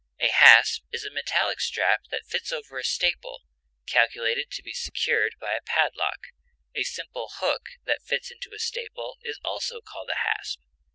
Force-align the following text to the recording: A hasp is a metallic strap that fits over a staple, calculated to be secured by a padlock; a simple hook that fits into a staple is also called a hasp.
A 0.19 0.29
hasp 0.29 0.83
is 0.91 1.05
a 1.05 1.11
metallic 1.11 1.59
strap 1.61 2.05
that 2.09 2.25
fits 2.25 2.51
over 2.51 2.79
a 2.79 2.83
staple, 2.83 3.43
calculated 3.85 4.49
to 4.49 4.63
be 4.63 4.73
secured 4.73 5.35
by 5.39 5.53
a 5.53 5.61
padlock; 5.61 6.29
a 6.73 6.81
simple 6.81 7.29
hook 7.35 7.61
that 7.85 8.01
fits 8.01 8.31
into 8.31 8.51
a 8.51 8.57
staple 8.57 9.19
is 9.21 9.39
also 9.45 9.79
called 9.79 10.09
a 10.09 10.15
hasp. 10.17 10.59